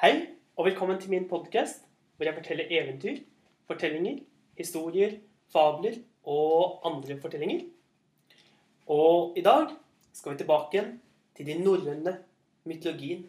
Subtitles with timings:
[0.00, 1.82] Hei, og velkommen til min podkast,
[2.16, 3.18] hvor jeg forteller eventyr,
[3.68, 4.22] fortellinger,
[4.56, 5.18] historier,
[5.52, 7.66] fabler og andre fortellinger.
[8.86, 9.74] Og i dag
[10.16, 10.94] skal vi tilbake igjen
[11.36, 12.14] til de norrøne
[12.64, 13.26] mytologien.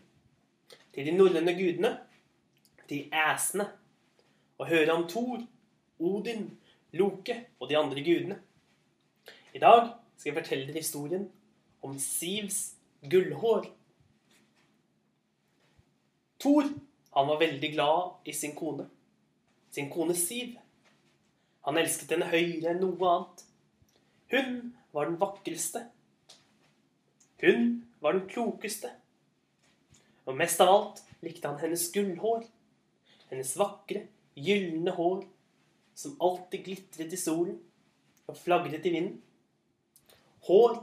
[0.95, 1.91] Til de norrøne gudene,
[2.89, 3.67] de æsene,
[4.57, 5.43] og høre om Thor,
[5.99, 6.47] Odin,
[6.95, 8.39] Loke og de andre gudene.
[9.53, 11.27] I dag skal jeg fortelle dere historien
[11.83, 13.67] om Sivs gullhår.
[16.41, 16.67] Thor
[17.11, 18.87] han var veldig glad i sin kone.
[19.71, 20.55] Sin kone Siv.
[21.67, 23.43] Han elsket henne høyere enn noe annet.
[24.31, 24.55] Hun
[24.95, 25.83] var den vakreste.
[27.43, 27.67] Hun
[28.01, 28.89] var den klokeste.
[30.25, 32.45] Og mest av alt likte han hennes gullhår.
[33.31, 35.25] Hennes vakre, gylne hår
[35.95, 37.59] som alltid glitret i solen
[38.31, 39.19] og flagret i vinden.
[40.47, 40.79] Hår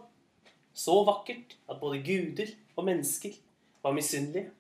[0.77, 3.35] så vakkert at både guder og mennesker
[3.83, 4.53] var misunnelige.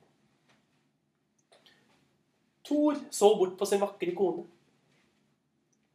[2.68, 4.44] Thor så bort på sin vakre kone.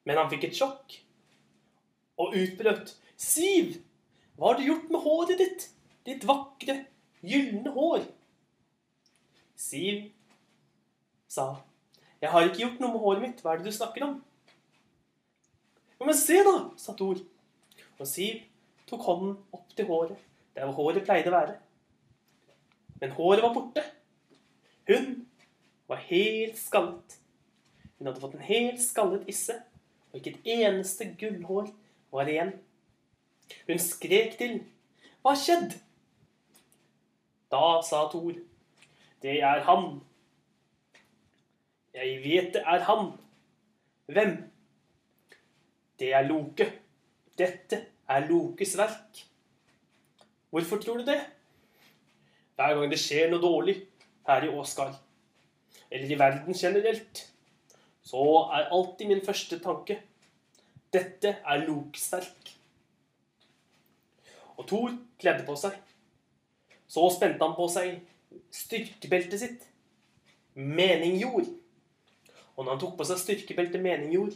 [0.04, 0.98] Men han fikk et sjokk
[2.20, 2.96] og utbrøt.
[3.20, 3.78] Siv,
[4.36, 5.68] hva har du gjort med håret ditt?
[6.04, 6.82] Ditt vakre,
[7.24, 8.04] gylne hår.
[9.56, 10.10] Siv
[11.32, 11.54] sa,
[12.20, 13.44] jeg har ikke gjort noe med håret mitt.
[13.44, 14.18] Hva er det du snakker om?
[16.04, 17.22] Men se da, sa Thor.
[17.96, 18.42] Og Siv
[18.90, 20.20] tok hånden opp til håret,
[20.56, 21.56] der hvor håret pleide å være.
[23.00, 23.84] Men håret var borte.
[24.90, 25.24] Hun
[25.88, 27.18] var helt skallet.
[27.98, 29.56] Hun hadde fått en helt skallet isse,
[30.12, 31.70] og ikke et eneste gullhår
[32.14, 32.54] var igjen.
[33.68, 34.62] Hun skrek til.
[35.22, 35.76] Hva har skjedd?
[37.54, 38.36] Da sa Thor.
[39.24, 40.02] Det er han.
[41.94, 43.14] Jeg vet det er han.
[44.10, 44.34] Hvem?
[46.00, 46.68] Det er Loke.
[47.38, 49.24] Dette er Lokes verk.
[50.54, 51.22] Hvorfor tror du det?
[52.56, 53.80] Hver gang det skjer noe dårlig
[54.28, 55.00] her i Åsgard,
[55.94, 57.22] eller i verden generelt,
[58.04, 58.24] så
[58.58, 60.00] er alltid min første tanke
[60.94, 62.54] dette er loksterk.
[64.58, 65.78] Og Thor kledde på seg.
[66.86, 68.02] Så spente han på seg
[68.54, 69.68] styrkebeltet sitt.
[70.54, 71.50] Meningjord.
[72.54, 74.36] Og når han tok på seg styrkebeltet meningjord,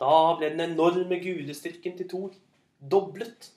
[0.00, 2.34] da ble den enorme gudestyrken til Thor
[2.80, 3.52] doblet.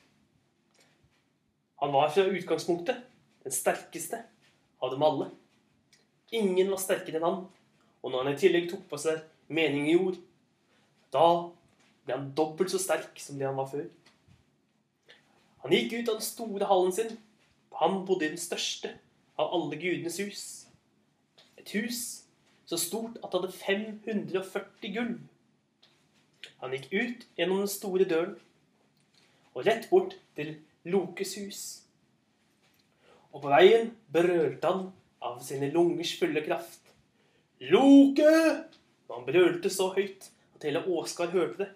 [1.81, 3.01] Han var fra utgangspunktet
[3.43, 4.21] den sterkeste
[4.83, 5.31] av dem alle.
[6.33, 7.41] Ingen var sterkere enn han,
[8.01, 9.21] og når han i tillegg tok på seg
[9.53, 10.17] mening i jord,
[11.13, 11.27] da
[12.03, 13.85] ble han dobbelt så sterk som det han var før.
[15.63, 17.13] Han gikk ut av den store hallen sin.
[17.79, 18.95] Han bodde i den største
[19.39, 20.43] av alle gudenes hus.
[21.57, 22.01] Et hus
[22.67, 25.21] så stort at det hadde 540 gulv.
[26.59, 28.35] Han gikk ut gjennom den store døren
[29.53, 30.55] og rett bort til
[30.89, 31.61] Lokes hus.
[33.31, 34.89] Og på veien brølte han
[35.23, 36.93] av sine lungers fulle kraft.
[37.71, 38.33] Loke!
[39.07, 41.69] Og han brølte så høyt at hele Åsgard hørte det.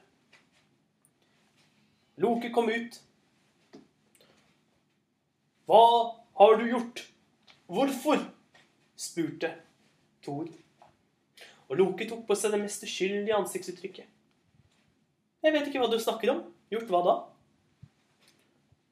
[2.23, 2.97] Loke kom ut.
[5.67, 5.83] Hva
[6.39, 7.03] har du gjort?
[7.67, 8.23] Hvorfor?
[8.97, 9.51] spurte
[10.25, 10.47] Thor.
[11.67, 14.07] Og Loke tok på seg det mest uskyldige ansiktsuttrykket.
[15.43, 16.45] Jeg vet ikke hva du snakker om.
[16.73, 17.15] Gjort hva da?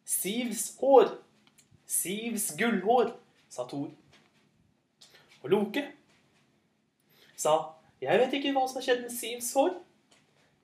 [0.05, 1.15] Sivs hår.
[1.89, 3.15] Sivs gullhår,
[3.49, 3.89] sa Thor.
[5.45, 5.83] Og Loke
[7.37, 7.51] sa,
[8.01, 9.75] jeg vet ikke hva som har skjedd med Sivs hår.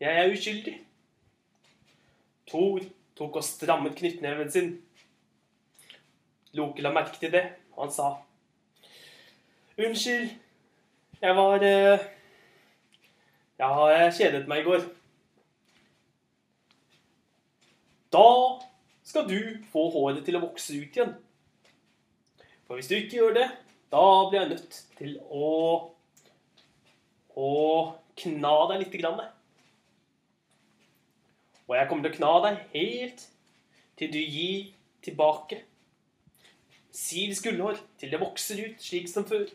[0.02, 0.74] Jeg er uskyldig.
[2.50, 2.82] Thor
[3.20, 4.74] tok og strammet knyttneven sin.
[6.58, 8.10] Loke la merke til det, og han sa
[9.78, 10.34] Unnskyld,
[11.22, 12.10] jeg var eh,
[13.62, 14.84] Ja, jeg kjedet meg i går.
[18.12, 18.30] Da
[19.06, 19.38] skal du
[19.70, 21.20] få håret til å vokse ut igjen.
[22.66, 23.52] For hvis du ikke gjør det,
[23.92, 25.50] da blir jeg nødt til å
[27.42, 27.52] å
[28.20, 29.22] kna deg lite grann.
[31.70, 33.28] Og jeg kommer til å kna deg helt
[34.00, 34.72] til du gir
[35.06, 35.62] tilbake
[36.92, 39.46] Sivs gullhår til det vokser ut slik som før.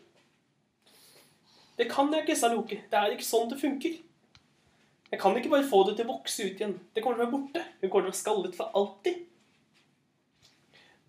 [1.77, 2.79] Det kan jeg ikke, sa Loke.
[2.89, 3.99] Det er ikke sånn det funker.
[5.11, 6.73] Jeg kan ikke bare få det til å vokse ut igjen.
[6.95, 7.61] Det kommer til å være borte.
[7.77, 9.19] Hun kommer til å være skallet for alltid.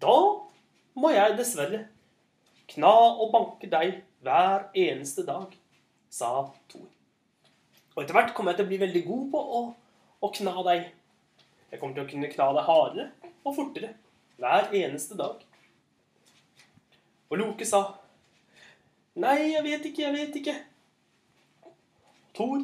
[0.04, 0.18] Da
[1.00, 1.80] må jeg dessverre
[2.78, 5.50] kna og banke deg hver eneste dag,
[6.10, 6.86] sa Thor.
[7.96, 9.62] Og etter hvert kommer jeg til å bli veldig god på å,
[10.22, 10.86] å kna deg.
[11.72, 13.90] Jeg kommer til å kunne kna deg hardere og fortere
[14.38, 15.42] hver eneste dag.
[17.28, 17.82] Og Loke sa,
[19.18, 20.54] Nei, jeg vet ikke, jeg vet ikke.
[22.38, 22.60] Thor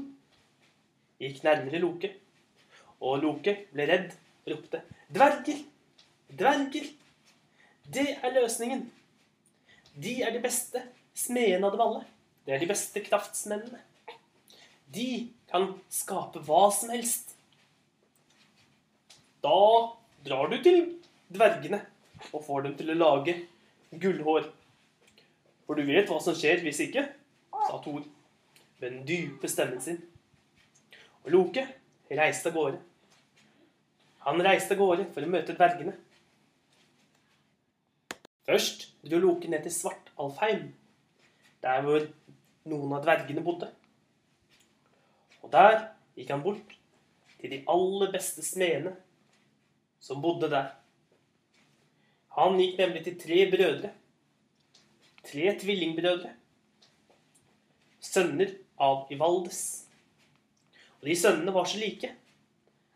[1.19, 2.12] gikk nærmere Loke,
[3.02, 4.12] og Loke ble redd
[4.44, 5.64] og ropte, Dverger!
[6.31, 6.87] Dverger!
[7.90, 8.87] Det er løsningen.
[9.94, 10.82] De er de beste
[11.14, 12.05] smedene av dem alle.
[12.44, 13.81] Det er de beste kraftsmennene.
[14.94, 15.08] De
[15.50, 17.35] kan skape hva som helst.
[19.44, 19.58] Da
[20.25, 20.81] drar du til
[21.32, 21.81] dvergene
[22.32, 23.37] og får dem til å lage
[23.93, 24.49] gullhår.
[25.64, 27.06] For du vet hva som skjer hvis ikke,
[27.55, 28.02] sa Thor
[28.81, 30.00] med den dype stemmen sin.
[31.25, 31.64] Og Loke
[32.11, 32.81] reiste av gårde.
[34.26, 35.94] Han reiste av gårde for å møte dvergene.
[38.44, 40.69] Først dro Loke ned til Svartalfheim,
[41.64, 42.05] der hvor
[42.69, 43.70] noen av dvergene bodde.
[45.44, 45.79] Og der
[46.17, 46.75] gikk han bort
[47.41, 48.94] til de aller beste smedene
[50.00, 50.73] som bodde der.
[52.37, 53.93] Han gikk nemlig til tre brødre.
[55.25, 56.35] Tre tvillingbrødre.
[58.05, 59.62] Sønner av Ivaldes.
[61.00, 62.11] Og de sønnene var så like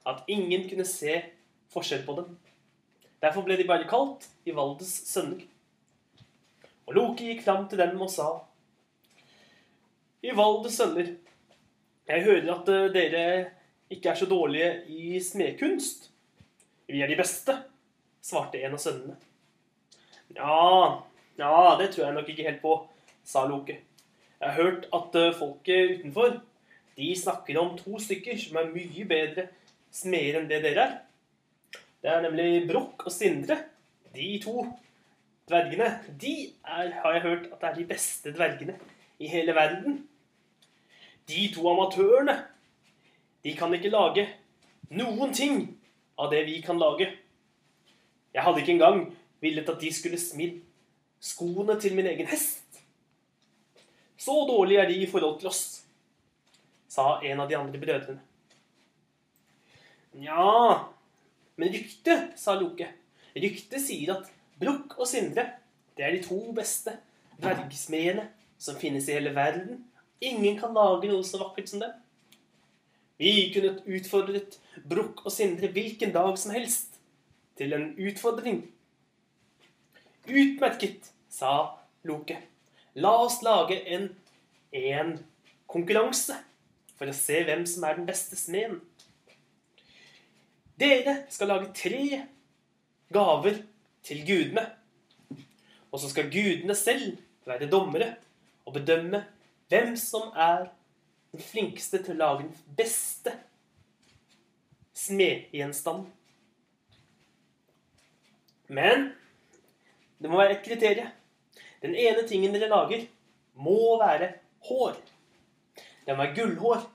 [0.09, 1.21] at ingen kunne se
[1.73, 2.37] forskjell på dem.
[3.23, 5.43] Derfor ble de bare kalt Ivaldes sønner.
[6.89, 8.29] Og Loke gikk fram til dem og sa
[10.25, 11.13] Ivaldes sønner,
[12.09, 13.25] jeg hører at eh, dere
[13.93, 16.09] ikke er så dårlige i smedkunst.
[16.89, 17.55] Vi er de beste,
[18.25, 19.19] svarte en av sønnene.
[20.35, 21.03] Ja,
[21.39, 22.75] ja, det tror jeg nok ikke helt på,
[23.25, 23.77] sa Loke.
[24.39, 26.41] Jeg har hørt at eh, folket utenfor
[26.99, 29.49] de snakker om to stykker som er mye bedre
[29.95, 30.97] smeder enn det dere er.
[32.03, 33.59] Det er nemlig Brokk og Sindre.
[34.15, 34.63] De to
[35.49, 35.89] dvergene,
[36.21, 36.35] de
[36.65, 38.77] er, har jeg hørt at er de beste dvergene
[39.19, 40.03] i hele verden.
[41.29, 42.37] De to amatørene,
[43.45, 44.27] de kan ikke lage
[44.95, 45.65] noen ting
[46.19, 47.11] av det vi kan lage.
[48.35, 49.03] Jeg hadde ikke engang
[49.43, 50.61] villet at de skulle smidd
[51.21, 52.65] skoene til min egen hest.
[54.19, 55.85] Så dårlig er de i forhold til oss,
[56.89, 58.23] sa en av de andre brødrene.
[60.19, 60.89] Nja,
[61.59, 62.87] men ryktet, sa Loke.
[63.35, 65.45] Ryktet sier at Brukk og Sindre,
[65.99, 66.95] det er de to beste
[67.43, 68.29] dvergsmedene
[68.59, 69.83] som finnes i hele verden.
[70.23, 71.91] Ingen kan lage noe så vakkert som det.
[73.19, 76.99] Vi kunne utfordret Brukk og Sindre hvilken dag som helst
[77.59, 78.63] til en utfordring.
[80.29, 82.39] Utmerket, sa Loke.
[82.99, 84.09] La oss lage en,
[84.75, 85.17] en
[85.71, 86.39] konkurranse
[86.99, 88.81] for å se hvem som er den beste smeden.
[90.79, 92.21] Dere skal lage tre
[93.13, 93.63] gaver
[94.07, 94.65] til gudene.
[95.91, 97.17] Og så skal gudene selv
[97.49, 98.13] være dommere
[98.67, 99.25] og bedømme
[99.69, 100.69] hvem som er
[101.33, 103.35] den flinkeste til å lage den beste
[104.97, 106.07] smedgjenstanden.
[108.69, 109.11] Men
[110.21, 111.11] det må være et kriterium.
[111.83, 113.05] Den ene tingen dere lager,
[113.55, 114.33] må være
[114.69, 114.97] hår.
[116.05, 116.87] Det må være gullhår.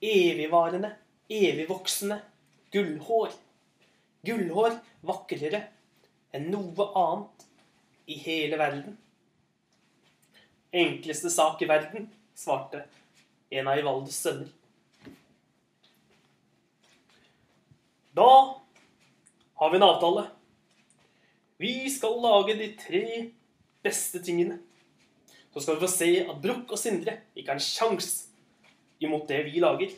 [0.00, 0.94] Evigvarende,
[1.28, 2.22] evigvoksende
[2.72, 3.34] gullhår.
[4.26, 5.62] Gullhår vakrere
[6.36, 7.46] enn noe annet
[8.10, 8.96] i hele verden.
[10.70, 12.84] Enkleste sak i verden, svarte
[13.50, 14.50] en av Ivaldes sønner.
[18.14, 18.30] Da
[19.60, 20.26] har vi en avtale.
[21.60, 23.04] Vi skal lage de tre
[23.82, 24.58] beste tingene.
[25.52, 28.30] Så skal vi få se at Brukk og Sindre ikke har en sjanse
[29.02, 29.92] imot det vi lager.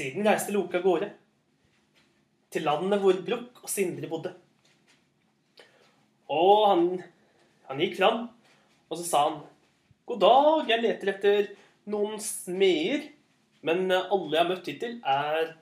[0.00, 1.10] Siden reiste Loke av gårde
[2.54, 4.30] til landet hvor Brukk og Sindre bodde.
[6.32, 6.86] Og han,
[7.68, 8.22] han gikk fram,
[8.88, 9.36] og så sa han
[10.08, 11.52] God dag, jeg leter etter
[11.92, 13.10] noen smeder,
[13.66, 15.52] men alle jeg har møtt hittil, er,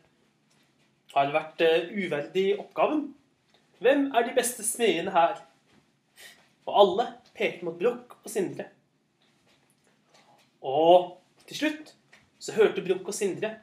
[1.17, 3.09] har vært eh, uverdig oppgaven.
[3.83, 5.43] Hvem er de beste smedene her?
[6.69, 8.71] Og alle pekte mot Brokk og Sindre.
[10.63, 11.17] Og
[11.49, 11.97] til slutt
[12.39, 13.59] så hørte Brokk og Sindre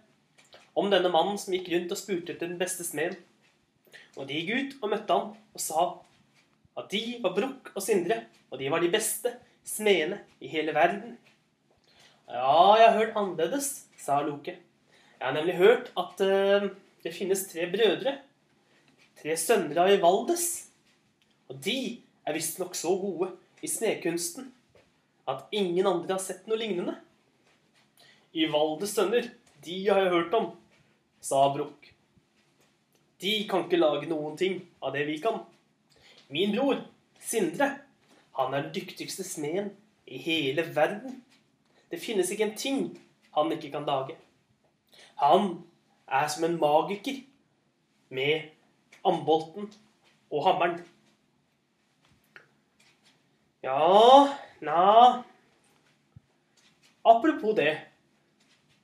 [0.76, 3.18] om denne mannen som gikk rundt og spurte etter den beste smeden.
[4.16, 5.86] Og de gikk ut og møtte han og sa
[6.76, 9.32] at de var Brukk og Sindre, og de var de beste
[9.66, 11.16] smedene i hele verden.
[12.28, 13.70] Ja, jeg har hørt annerledes,
[14.02, 14.58] sa Loke.
[15.16, 16.68] Jeg har nemlig hørt at uh,
[17.06, 18.18] det finnes tre brødre.
[19.22, 20.68] Tre sønner av Ivaldes.
[21.48, 23.32] Og de er visstnok så gode
[23.64, 24.52] i snekunsten
[25.30, 26.98] at ingen andre har sett noe lignende.
[28.36, 29.30] Ivaldes sønner,
[29.66, 30.52] de har jeg hørt om,
[31.26, 31.90] sa Brukk.
[33.22, 35.40] De kan ikke lage noen ting av det vi kan.
[36.30, 36.84] Min bror,
[37.26, 37.72] Sindre,
[38.38, 39.72] han er den dyktigste smeden
[40.06, 41.24] i hele verden.
[41.90, 42.82] Det finnes ikke en ting
[43.34, 44.18] han ikke kan lage.
[45.22, 45.64] Han
[46.06, 47.24] er som en magiker
[48.14, 48.52] med
[49.06, 49.72] ambolten
[50.30, 50.78] og hammeren.
[53.66, 54.30] Ja,
[54.62, 55.24] na
[57.06, 57.74] Apropos det.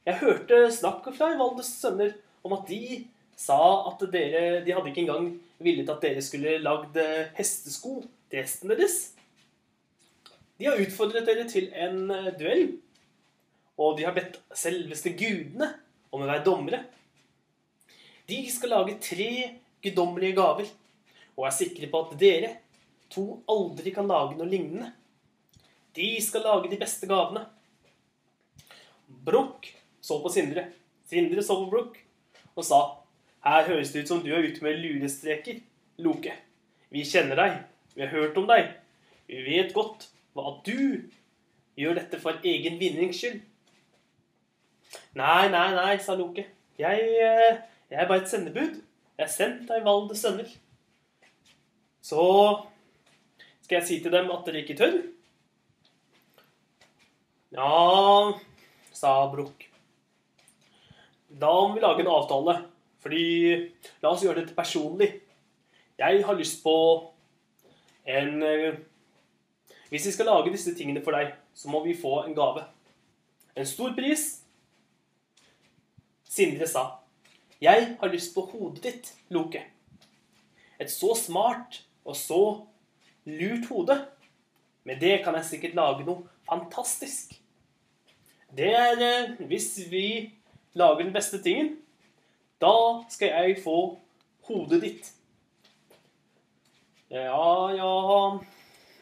[0.06, 3.04] Jeg hørte snakk fra Valdes sønner om at de
[3.38, 3.58] sa
[3.90, 5.32] at dere De hadde ikke engang
[5.62, 6.98] villet at dere skulle lagd
[7.38, 9.00] hestesko til hesten deres.
[10.62, 12.68] De har utfordret dere til en eh, duell.
[13.82, 15.72] Og de har bedt selveste gudene
[16.14, 16.84] om å være dommere.
[18.30, 19.32] De skal lage tre
[19.82, 20.68] guddommelige gaver,
[21.34, 22.52] og er sikre på at dere
[23.12, 24.92] to aldri kan lage noe lignende.
[25.98, 27.42] De skal lage de beste gavene.
[29.26, 29.66] Brokk
[30.02, 30.68] så på Sindre.
[31.10, 31.98] Sindre så på Brokk
[32.56, 32.82] og sa
[33.42, 35.64] Her høres det ut som du er ute med lurestreker,
[35.98, 36.34] Loke.
[36.94, 37.56] Vi kjenner deg.
[37.96, 38.70] Vi har hørt om deg.
[39.26, 40.06] Vi vet godt
[40.38, 41.08] hva du
[41.80, 43.40] gjør dette for egen vinnings skyld.
[45.18, 46.46] Nei, nei, nei, sa Loke.
[46.78, 48.78] Jeg, eh, jeg er bare et sendebud.
[49.18, 50.54] Jeg er sendt av Valdes sønner.
[52.02, 52.22] Så
[53.66, 55.02] skal jeg si til dem at dere ikke tør?
[57.52, 58.38] Ja,
[58.96, 59.71] sa Brokk.
[61.42, 62.58] Da må vi lage en avtale.
[63.02, 63.24] Fordi
[64.04, 65.10] La oss gjøre dette personlig.
[65.98, 66.76] Jeg har lyst på
[68.06, 68.78] en eh,
[69.90, 72.64] Hvis vi skal lage disse tingene for deg, så må vi få en gave.
[73.58, 74.44] En stor pris.
[76.24, 76.86] Sindre sa.
[77.62, 79.60] Jeg har lyst på hodet ditt, Loke.
[80.80, 82.42] Et så smart og så
[83.26, 83.98] lurt hode.
[84.88, 87.36] Med det kan jeg sikkert lage noe fantastisk.
[88.56, 90.08] Det er eh, Hvis vi
[90.74, 91.76] lager den beste tingen,
[92.62, 92.74] da
[93.10, 93.78] skal jeg få
[94.48, 95.12] hodet ditt.
[97.12, 98.40] Ja, ja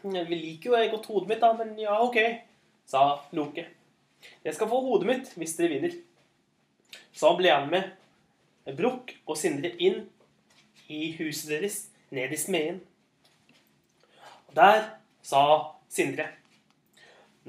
[0.01, 2.17] Vi liker jo godt hodet mitt, da, men ja, ok,
[2.87, 3.67] sa Loke.
[4.43, 5.97] Jeg skal få hodet mitt hvis dere vinner.
[7.13, 7.91] Så ble han med
[8.77, 10.05] Brukk og Sindre inn
[10.89, 12.79] i huset deres, ned i smeden.
[14.49, 14.85] Og der
[15.21, 15.43] sa
[15.89, 16.31] Sindre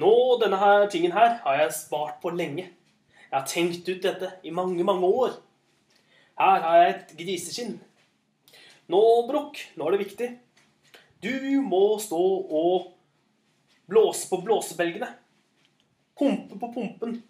[0.01, 2.69] Nå, denne her tingen her har jeg spart på lenge.
[3.31, 5.37] Jeg har tenkt ut dette i mange, mange år.
[6.41, 7.77] Her har jeg et griseskinn.
[8.91, 10.29] Nå, Brokk, nå er det viktig.
[11.23, 12.89] Du må stå og
[13.91, 15.13] blåse på blåsebelgene.
[16.19, 17.21] Pumpe på pumpen.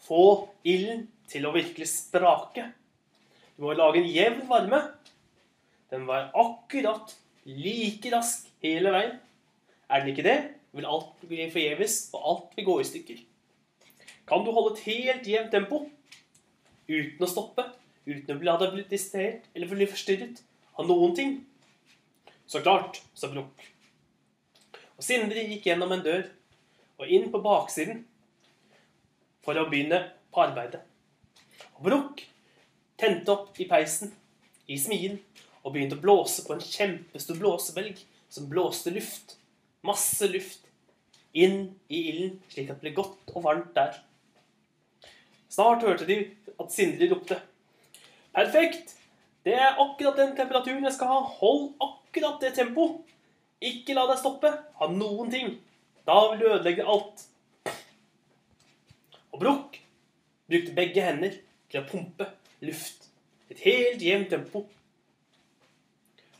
[0.00, 0.22] Få
[0.64, 2.70] ilden til å virkelig sprake.
[3.52, 4.80] Du må lage en jevn varme.
[5.92, 7.12] Den var akkurat
[7.44, 9.18] like rask hele veien.
[9.90, 10.38] Er den ikke det,
[10.72, 13.20] vil alt bli forgjeves, og alt vil gå i stykker.
[14.30, 15.80] Kan du holde et helt jevnt tempo
[16.86, 17.64] uten å stoppe,
[18.06, 20.42] uten å bli bli distrahert eller bli forstyrret
[20.78, 21.32] av noen ting?
[22.46, 23.64] Så klart, sa Brokk.
[24.94, 26.28] Og Sindre gikk gjennom en dør
[27.00, 28.04] og inn på baksiden
[29.42, 29.98] for å begynne
[30.30, 30.82] på arbeidet.
[31.78, 32.22] Og Brokk
[33.00, 34.12] tente opp i peisen
[34.70, 35.18] i smien
[35.64, 37.98] og begynte å blåse på en kjempestor blåsebelg
[38.30, 39.34] som blåste luft,
[39.82, 40.68] masse luft,
[41.34, 43.98] inn i ilden, slik at det ble godt og varmt der.
[45.50, 46.22] Snart hørte de
[46.60, 47.40] at Sindre ropte.
[48.34, 48.96] Perfekt!
[49.44, 51.20] Det er akkurat den temperaturen jeg skal ha.
[51.40, 53.00] Hold akkurat det tempoet.
[53.60, 55.54] Ikke la deg stoppe av noen ting.
[56.06, 57.24] Da vil du ødelegge alt.
[59.32, 59.80] Og Brokk
[60.50, 61.36] brukte begge hender
[61.70, 62.28] til å pumpe
[62.64, 63.08] luft.
[63.50, 64.64] Et helt jevnt tempo.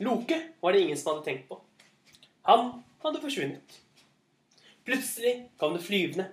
[0.01, 1.59] Loke var det ingen som hadde tenkt på.
[2.47, 2.71] Han
[3.03, 3.81] hadde forsvunnet.
[4.87, 6.31] Plutselig kom det flyvende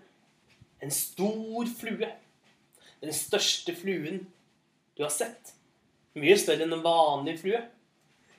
[0.80, 2.08] en stor flue.
[3.02, 4.25] Den største fluen
[4.97, 5.55] du har sett.
[6.19, 7.61] Mye større enn en vanlig flue.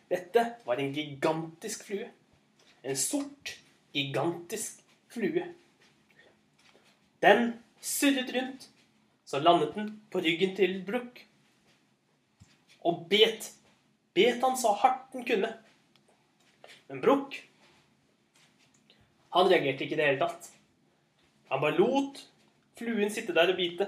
[0.10, 2.10] Dette var en gigantisk flue.
[2.84, 3.54] En sort,
[3.96, 5.46] gigantisk flue.
[7.24, 8.68] Den surret rundt,
[9.26, 11.28] så landet den på ryggen til Brooke.
[12.84, 13.52] Og bet.
[14.16, 15.52] Bet han så hardt den kunne.
[16.90, 17.46] Men Brooke
[19.30, 20.48] Han reagerte ikke i det hele tatt.
[21.52, 22.24] Han bare lot
[22.80, 23.86] fluen sitte der og bite.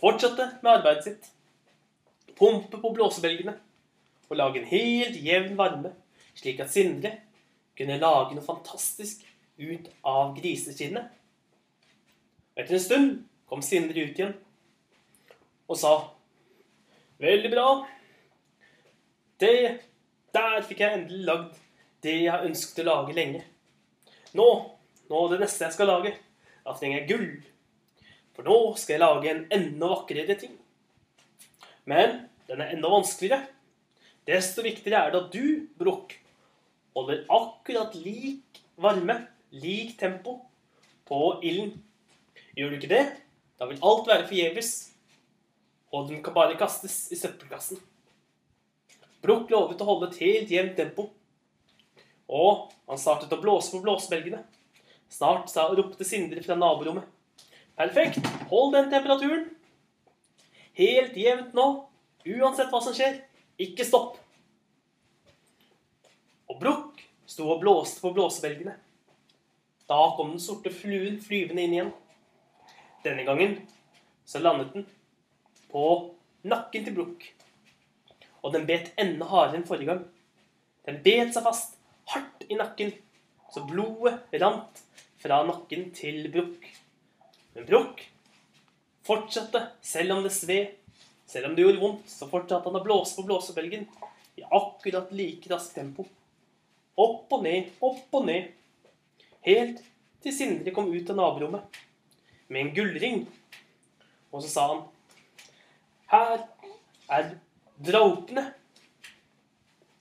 [0.00, 1.26] Fortsatte med arbeidet sitt.
[2.38, 3.56] Pumpe på blåsebelgene
[4.30, 5.90] og lage en helt jevn varme,
[6.38, 7.16] slik at Sindre
[7.76, 9.26] kunne lage noe fantastisk
[9.60, 11.10] ut av griseskinnet.
[12.56, 13.10] Etter en stund
[13.50, 14.36] kom Sindre ut igjen
[15.70, 15.92] og sa
[17.20, 17.66] Veldig bra.
[19.40, 19.80] Det
[20.32, 21.56] Der fikk jeg endelig lagd
[22.00, 23.40] det jeg har ønsket å lage lenge.
[24.38, 24.46] Nå,
[25.10, 26.12] nå det neste jeg skal lage,
[26.64, 27.26] da trenger jeg gull.
[28.36, 30.54] For nå skal jeg lage en enda vakrere ting.
[31.90, 33.48] Men den er enda vanskeligere.
[34.28, 36.14] Desto viktigere er det at du, Brokk,
[36.94, 39.16] holder akkurat lik varme,
[39.50, 40.38] lik tempo,
[41.08, 41.74] på ilden.
[42.54, 43.04] Gjør du ikke det,
[43.58, 44.72] da vil alt være forgjeves,
[45.90, 47.80] og den kan bare kastes i søppelkassen.
[49.20, 51.08] Brokk lovet å holde et helt jevnt tempo,
[52.30, 54.44] og han startet å blåse på blåsebelgene.
[55.10, 57.08] Snart ropte Sindre fra naborommet.
[57.78, 59.46] Perfekt, hold den temperaturen.
[60.76, 61.66] Helt jevnt nå,
[62.26, 63.20] uansett hva som skjer.
[63.60, 64.16] Ikke stopp.
[66.50, 68.74] Og Brokk sto og blåste på blåsebelgene.
[69.90, 71.92] Da kom den sorte fluen flyvende inn igjen.
[73.04, 73.56] Denne gangen
[74.28, 74.86] så landet den
[75.70, 75.84] på
[76.46, 77.24] nakken til Brukk.
[78.42, 80.04] Og den bet enda hardere enn forrige gang.
[80.86, 81.76] Den bet seg fast
[82.10, 82.92] hardt i nakken,
[83.52, 84.80] så blodet rant
[85.20, 86.64] fra nakken til Brukk.
[87.54, 88.04] Men Broch
[89.06, 90.76] fortsatte, selv om det sved,
[91.26, 93.86] selv om det gjorde vondt, så fortsatte han å blåse på blåsebelgen
[94.38, 96.06] i akkurat like raskt tempo.
[97.00, 98.50] Opp og ned, opp og ned.
[99.46, 99.82] Helt
[100.20, 101.80] til Sindre kom ut av naborommet
[102.50, 103.20] med en gullring.
[104.30, 104.82] Og så sa han
[106.10, 106.42] Her
[107.10, 107.34] er
[107.78, 108.50] draupene.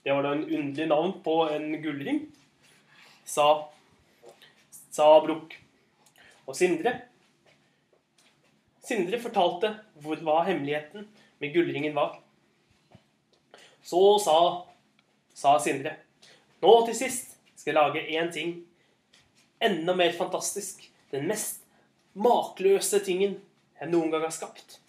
[0.04, 2.24] Det var da en underlig navn på en gullring,
[3.28, 3.70] sa,
[4.90, 5.54] sa Broch.
[6.50, 6.96] Og Sindre
[8.90, 11.06] Sindre fortalte hvor, var hemmeligheten
[11.40, 12.18] med gullringen var.
[13.86, 14.40] Så sa,
[15.34, 15.96] sa Sindre
[16.60, 18.58] Nå til sist skal jeg lage én ting
[19.64, 20.84] enda mer fantastisk.
[21.12, 21.64] Den mest
[22.20, 23.38] makløse tingen
[23.80, 24.80] jeg noen gang har skapt.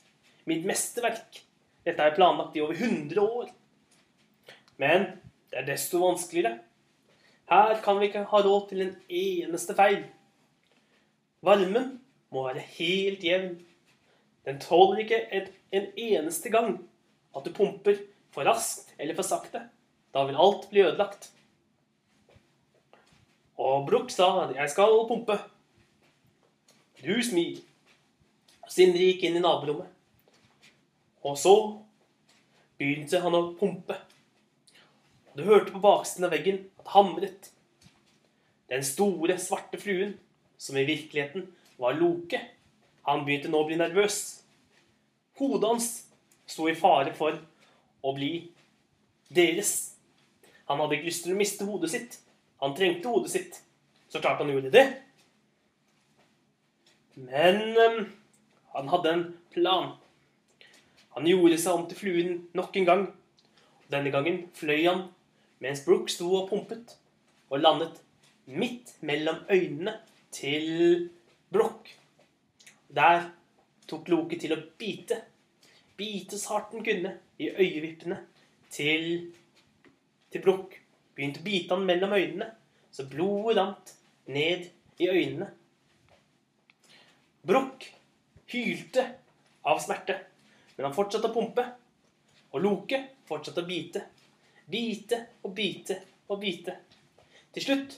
[0.50, 1.42] Mitt mesterverk.
[1.86, 3.50] Dette er planlagt i over 100 år.
[4.80, 5.06] Men
[5.50, 6.58] det er desto vanskeligere.
[7.50, 10.04] Her kan vi ikke ha råd til en eneste feil.
[11.42, 11.96] Varmen
[12.30, 13.56] må være helt jevn.
[14.44, 16.78] Den tåler ikke et, en eneste gang
[17.36, 17.98] at du pumper
[18.34, 19.62] for raskt eller for sakte.
[20.14, 21.30] Da vil alt bli ødelagt.
[23.60, 25.38] Og Brukk sa at 'jeg skal pumpe'.
[27.04, 27.60] Du smil.
[28.68, 29.88] Sindre gikk inn i naborommet.
[31.22, 31.54] Og så
[32.78, 33.96] begynte han å pumpe.
[35.36, 37.50] Du hørte på baksiden av veggen at det hamret.
[38.70, 40.18] Den store, svarte fruen,
[40.58, 42.40] som i virkeligheten var Loke,
[43.06, 44.18] han begynte nå å bli nervøs.
[45.40, 45.88] Hodet hans
[46.50, 47.38] sto i fare for
[48.02, 48.32] å bli
[49.32, 49.72] deres.
[50.68, 52.18] Han hadde ikke lyst til å miste hodet sitt.
[52.60, 53.60] Han trengte hodet sitt.
[54.10, 54.86] Så klart han gjorde det.
[57.14, 58.04] Men øhm,
[58.74, 59.94] han hadde en plan.
[61.16, 63.08] Han gjorde seg om til fluen nok en gang.
[63.90, 65.08] Denne gangen fløy han
[65.60, 66.94] mens Brooke sto og pumpet,
[67.52, 67.98] og landet
[68.48, 69.98] midt mellom øynene
[70.32, 71.10] til
[71.52, 71.99] Broch.
[72.94, 73.30] Der
[73.86, 75.20] tok Loke til å bite.
[75.98, 78.18] Bite så hardt han kunne i øyevippene
[78.72, 79.30] til,
[80.32, 80.76] til Brukk.
[81.14, 82.46] Begynte å bite han mellom øynene,
[82.90, 83.92] så blodet rant
[84.30, 84.70] ned
[85.02, 85.50] i øynene.
[87.46, 87.86] Brukk
[88.50, 89.04] hylte
[89.66, 90.16] av smerte,
[90.76, 91.66] men han fortsatte å pumpe.
[92.50, 92.98] Og Loke
[93.28, 94.02] fortsatte å bite.
[94.70, 96.00] Bite og bite
[96.30, 96.74] og bite.
[97.54, 97.94] Til slutt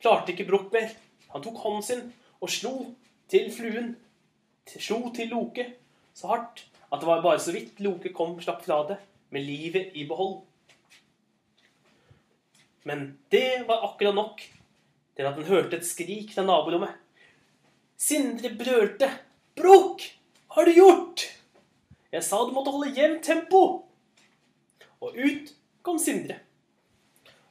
[0.00, 0.92] klarte ikke Brukk mer.
[1.32, 2.04] Han tok hånden sin
[2.40, 2.74] og slo
[3.30, 3.94] til fluen.
[4.64, 5.66] Slo til Loke
[6.16, 8.98] så hardt at det var bare så vidt Loke kom slapp fra det
[9.34, 10.42] med livet i behold.
[12.84, 14.42] Men det var akkurat nok
[15.16, 16.92] til at han hørte et skrik fra naborommet.
[17.96, 19.10] Sindre brølte.
[19.56, 19.98] hva
[20.54, 21.30] har du gjort?'
[22.12, 23.86] 'Jeg sa du måtte holde jevnt tempo.'
[25.00, 26.38] Og ut kom Sindre.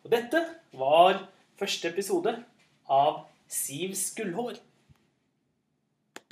[0.04, 0.40] Og dette
[0.74, 1.28] var
[1.60, 2.44] første episode
[2.90, 4.56] av Sivs gullhår.